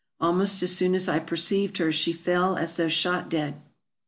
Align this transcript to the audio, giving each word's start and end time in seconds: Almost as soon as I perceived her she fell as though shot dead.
Almost 0.19 0.63
as 0.63 0.75
soon 0.75 0.95
as 0.95 1.07
I 1.07 1.19
perceived 1.19 1.77
her 1.77 1.91
she 1.91 2.11
fell 2.11 2.57
as 2.57 2.75
though 2.75 2.87
shot 2.87 3.29
dead. 3.29 3.61